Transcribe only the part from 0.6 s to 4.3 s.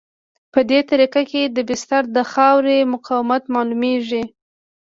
دې طریقه کې د بستر د خاورې مقاومت معلومیږي